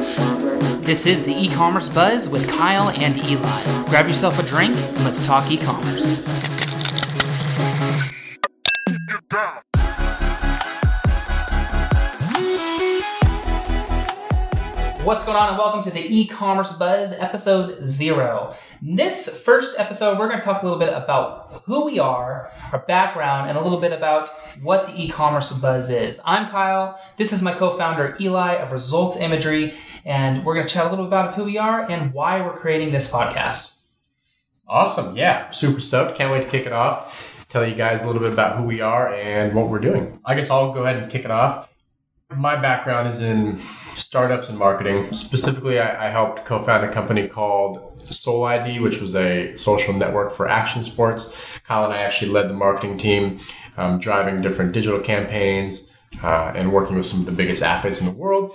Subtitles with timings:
[0.00, 3.84] This is the e-commerce buzz with Kyle and Eli.
[3.90, 6.59] Grab yourself a drink and let's talk e-commerce.
[15.10, 18.54] What's going on, and welcome to the e-commerce buzz episode zero.
[18.80, 22.78] This first episode, we're going to talk a little bit about who we are, our
[22.86, 24.28] background, and a little bit about
[24.62, 26.20] what the e-commerce buzz is.
[26.24, 26.96] I'm Kyle.
[27.16, 29.74] This is my co-founder Eli of Results Imagery,
[30.04, 32.56] and we're going to chat a little bit about who we are and why we're
[32.56, 33.78] creating this podcast.
[34.68, 35.16] Awesome.
[35.16, 35.50] Yeah.
[35.50, 36.16] Super stoked.
[36.16, 37.44] Can't wait to kick it off.
[37.48, 40.20] Tell you guys a little bit about who we are and what we're doing.
[40.24, 41.68] I guess I'll go ahead and kick it off.
[42.36, 43.60] My background is in
[43.96, 45.12] startups and marketing.
[45.12, 49.92] Specifically, I, I helped co found a company called Soul ID, which was a social
[49.94, 51.34] network for action sports.
[51.64, 53.40] Kyle and I actually led the marketing team,
[53.76, 55.90] um, driving different digital campaigns
[56.22, 58.54] uh, and working with some of the biggest athletes in the world.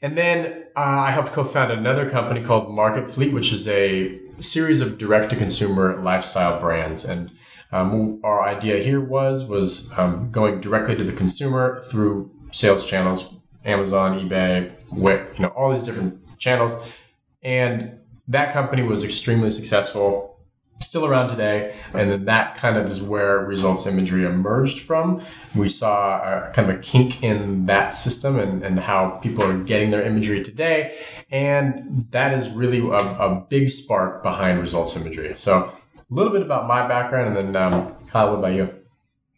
[0.00, 4.80] And then uh, I helped co-found another company called Market Fleet, which is a series
[4.80, 7.04] of direct-to-consumer lifestyle brands.
[7.04, 7.32] And
[7.72, 13.34] um, our idea here was was um, going directly to the consumer through sales channels,
[13.64, 16.74] Amazon, eBay, you know, all these different channels.
[17.42, 20.28] And that company was extremely successful
[20.80, 21.74] still around today.
[21.92, 25.22] And then that kind of is where results imagery emerged from.
[25.54, 29.58] We saw a, kind of a kink in that system and, and how people are
[29.58, 30.98] getting their imagery today.
[31.30, 35.34] And that is really a, a big spark behind results imagery.
[35.36, 38.74] So a little bit about my background and then um, Kyle, what about you?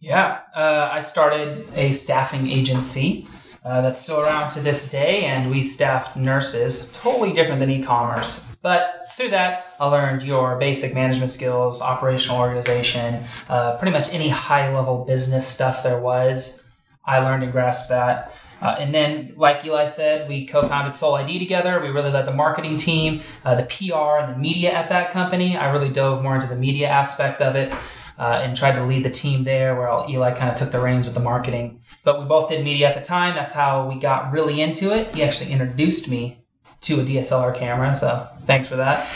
[0.00, 3.26] Yeah, uh, I started a staffing agency
[3.64, 7.82] uh, that's still around to this day, and we staffed nurses, totally different than e
[7.82, 8.54] commerce.
[8.60, 14.28] But through that, I learned your basic management skills, operational organization, uh, pretty much any
[14.28, 16.62] high level business stuff there was.
[17.04, 18.34] I learned and grasped that.
[18.60, 21.80] Uh, and then, like Eli said, we co-founded Soul ID together.
[21.80, 25.56] We really led the marketing team, uh, the PR, and the media at that company.
[25.56, 27.72] I really dove more into the media aspect of it
[28.18, 31.06] uh, and tried to lead the team there, where Eli kind of took the reins
[31.06, 31.80] with the marketing.
[32.04, 33.34] But we both did media at the time.
[33.34, 35.14] That's how we got really into it.
[35.14, 36.44] He actually introduced me
[36.82, 39.06] to a DSLR camera, so thanks for that.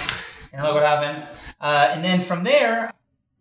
[0.53, 1.25] And look what happened.
[1.61, 2.93] Uh, and then from there,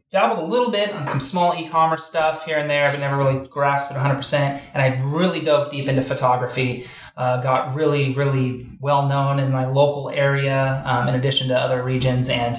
[0.10, 3.48] dabbled a little bit on some small e-commerce stuff here and there, but never really
[3.48, 4.62] grasped it 100%.
[4.74, 6.88] And I really dove deep into photography.
[7.16, 11.84] Uh, got really, really well known in my local area, um, in addition to other
[11.84, 12.58] regions, and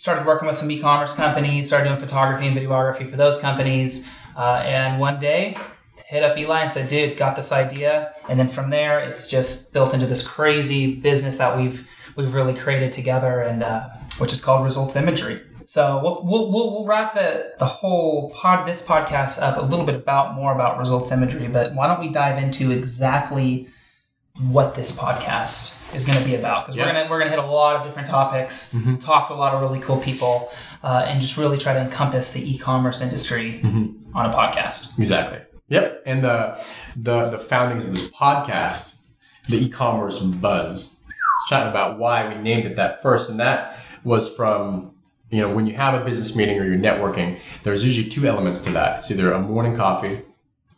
[0.00, 1.66] started working with some e-commerce companies.
[1.66, 4.10] Started doing photography and videography for those companies.
[4.34, 5.58] Uh, and one day,
[6.06, 9.74] hit up Eli and said, "Dude, got this idea." And then from there, it's just
[9.74, 13.88] built into this crazy business that we've we've really created together, and uh,
[14.18, 15.42] which is called Results Imagery.
[15.66, 19.94] So we'll, we'll, we'll, wrap the, the whole pod, this podcast up a little bit
[19.94, 23.68] about more about results imagery, but why don't we dive into exactly
[24.48, 26.64] what this podcast is going to be about?
[26.64, 26.86] Because yeah.
[26.86, 28.96] we're gonna we're gonna hit a lot of different topics, mm-hmm.
[28.96, 30.50] talk to a lot of really cool people,
[30.82, 34.16] uh, and just really try to encompass the e-commerce industry mm-hmm.
[34.16, 34.98] on a podcast.
[34.98, 35.40] Exactly.
[35.68, 36.02] Yep.
[36.06, 36.64] And the
[36.96, 38.94] the the foundings of this podcast,
[39.48, 44.34] the e-commerce buzz, it's chatting about why we named it that first, and that was
[44.34, 44.92] from
[45.30, 48.60] you know, when you have a business meeting or you're networking, there's usually two elements
[48.60, 48.98] to that.
[48.98, 50.22] It's either a morning coffee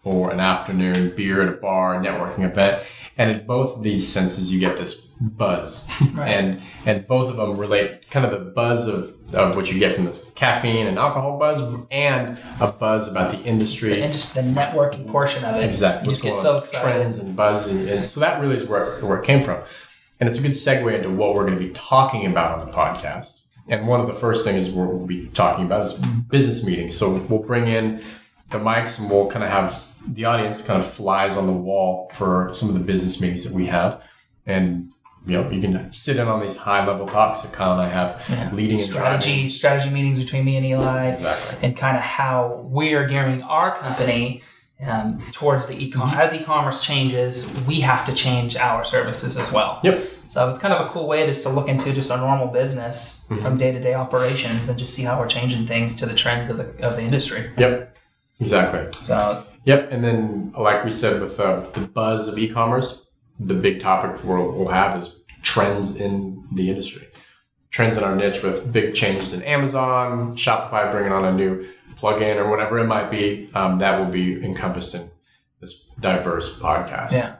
[0.04, 2.82] or an afternoon beer at a bar, networking event.
[3.18, 5.88] And in both these senses, you get this buzz.
[6.12, 6.32] Right.
[6.32, 9.94] and and both of them relate kind of the buzz of, of what you get
[9.94, 14.02] from this caffeine and alcohol buzz and a buzz about the industry.
[14.02, 15.64] And just the networking portion of it.
[15.64, 16.04] Exactly.
[16.04, 17.00] You just get so excited.
[17.00, 17.70] Trends and buzz.
[17.70, 19.62] And, and so that really is where, where it came from.
[20.20, 22.72] And it's a good segue into what we're going to be talking about on the
[22.72, 23.40] podcast.
[23.68, 26.20] And one of the first things we'll be talking about is mm-hmm.
[26.28, 26.96] business meetings.
[26.96, 28.02] So we'll bring in
[28.50, 32.10] the mics and we'll kind of have the audience kind of flies on the wall
[32.14, 34.02] for some of the business meetings that we have.
[34.46, 34.92] And
[35.26, 37.88] you know, you can sit in on these high level talks that Kyle and I
[37.88, 38.50] have yeah.
[38.52, 41.58] leading strategy strategy meetings between me and Eli, exactly.
[41.62, 44.42] and kind of how we're gearing our company
[44.84, 46.32] um, towards the e-commerce.
[46.32, 49.78] As e-commerce changes, we have to change our services as well.
[49.84, 50.08] Yep.
[50.26, 53.26] So it's kind of a cool way just to look into just a normal business
[53.28, 53.42] mm-hmm.
[53.42, 56.50] from day to day operations and just see how we're changing things to the trends
[56.50, 57.52] of the of the industry.
[57.58, 57.96] Yep.
[58.40, 58.88] Exactly.
[59.04, 59.44] So.
[59.64, 59.92] Yep.
[59.92, 63.00] And then, like we said, with uh, the buzz of e-commerce,
[63.38, 67.08] the big topic we'll, we'll have is trends in the industry.
[67.70, 72.36] Trends in our niche with big changes in Amazon, Shopify bringing on a new plugin
[72.36, 75.10] or whatever it might be, um, that will be encompassed in
[75.60, 77.12] this diverse podcast.
[77.12, 77.36] Yeah.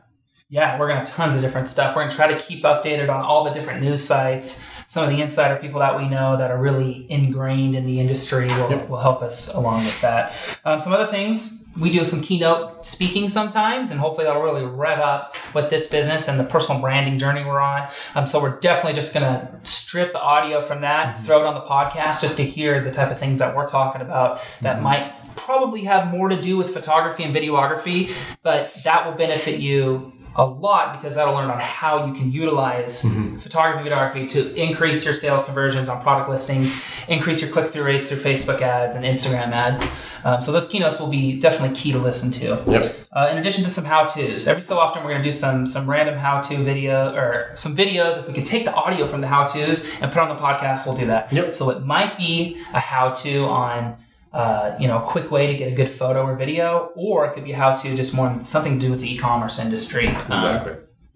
[0.53, 1.97] Yeah, we're going to have tons of different stuff.
[1.97, 4.63] We're going to try to keep updated on all the different news sites.
[4.87, 8.49] Some of the insider people that we know that are really ingrained in the industry
[8.49, 8.87] will, yep.
[8.87, 10.61] will help us along with that.
[10.67, 14.99] Um, some other things we do some keynote speaking sometimes, and hopefully that'll really rev
[14.99, 17.89] up with this business and the personal branding journey we're on.
[18.15, 21.63] Um, so we're definitely just gonna strip the audio from that, throw it on the
[21.63, 25.85] podcast just to hear the type of things that we're talking about that might probably
[25.85, 31.01] have more to do with photography and videography, but that will benefit you a lot
[31.01, 33.03] because that'll learn on how you can utilize
[33.39, 38.09] photography videography to increase your sales conversions on product listings, increase your click through rates
[38.09, 39.85] through Facebook ads and Instagram ads.
[40.25, 42.63] Um, so those keynotes will be definitely key to listen to.
[42.67, 42.97] Yep.
[43.13, 45.67] Uh, in addition to some how tos, every so often we're going to do some
[45.67, 48.19] some random how to video or some videos.
[48.19, 50.87] If we could take the audio from the how tos and put on the podcast,
[50.87, 51.33] we'll do that.
[51.33, 51.55] Yep.
[51.55, 53.97] So it might be a how to on
[54.33, 57.35] uh, you know, a quick way to get a good photo or video, or it
[57.35, 60.09] could be how to just more something to do with the e-commerce industry.
[60.09, 60.73] Um, Exactly.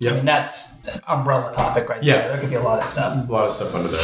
[0.07, 2.19] I mean, that's an umbrella topic right Yeah.
[2.19, 2.29] there.
[2.33, 3.29] There could be a lot of stuff.
[3.29, 4.01] A lot of stuff under there.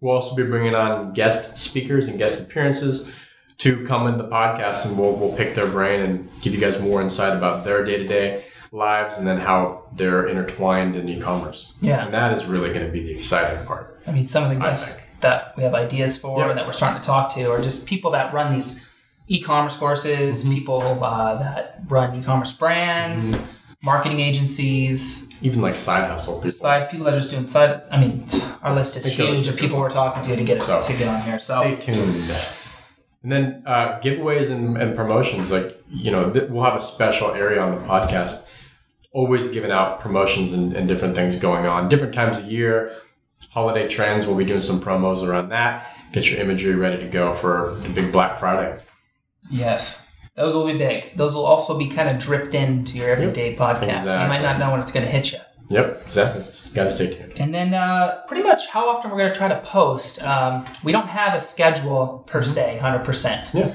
[0.00, 3.06] We'll also be bringing on guest speakers and guest appearances
[3.58, 6.80] to come in the podcast, and we'll, we'll pick their brain and give you guys
[6.80, 8.44] more insight about their day to day
[8.74, 11.72] lives and then how they're intertwined in e-commerce.
[11.80, 12.04] Yeah.
[12.04, 14.00] And that is really going to be the exciting part.
[14.06, 16.50] I mean, some of the guests that we have ideas for Yep.
[16.50, 18.84] and that we're starting to talk to are just people that run these
[19.28, 20.54] e-commerce courses, Mm-hmm.
[20.54, 23.50] people uh, that run e-commerce brands, Mm-hmm.
[23.82, 26.50] marketing agencies, Even like side hustle people.
[26.50, 27.82] side people that are just doing side.
[27.92, 28.26] I mean,
[28.62, 31.22] our list is huge of people we're talking to to get So, to get on
[31.22, 31.38] here.
[31.38, 32.30] So Stay tuned.
[33.22, 37.30] And then uh, giveaways and, and promotions, like, you know, th- we'll have a special
[37.32, 38.42] area on the podcast,
[39.14, 42.94] always giving out promotions and, and different things going on, different times of year,
[43.50, 44.26] holiday trends.
[44.26, 45.96] We'll be doing some promos around that.
[46.12, 48.82] Get your imagery ready to go for the big Black Friday.
[49.50, 50.10] Yes.
[50.34, 51.16] Those will be big.
[51.16, 54.06] Those will also be kind of dripped into your everyday podcast.
[54.06, 55.38] So you might not know when it's going to hit you.
[55.70, 56.44] Yep, exactly.
[56.74, 57.32] Gotta stay tuned.
[57.36, 60.22] And then uh, pretty much how often we're going to try to post.
[60.22, 63.54] Um, we don't have a schedule per se, 100%.
[63.54, 63.74] Yeah.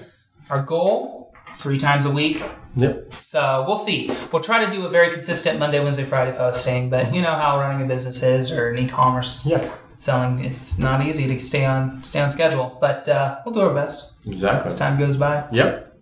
[0.50, 2.44] Our goal, three times a week.
[2.76, 3.14] Yep.
[3.22, 4.12] So we'll see.
[4.32, 7.60] We'll try to do a very consistent Monday, Wednesday, Friday posting, but you know how
[7.60, 12.04] running a business is or an e-commerce Yeah, selling, it's not easy to stay on
[12.04, 12.78] stay on schedule.
[12.80, 14.68] But uh, we'll do our best exactly.
[14.68, 15.46] as time goes by.
[15.52, 15.98] Yep.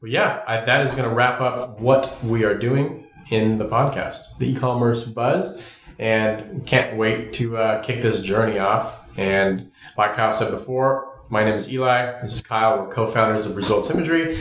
[0.00, 3.64] Well, yeah, I, that is going to wrap up what we are doing in the
[3.64, 5.60] podcast, the e-commerce buzz,
[5.98, 9.00] and can't wait to uh, kick this journey off.
[9.16, 12.20] And like Kyle said before, my name is Eli.
[12.20, 12.80] This is Kyle.
[12.80, 14.38] We're co-founders of Results Imagery,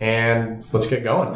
[0.00, 1.32] and let's get going.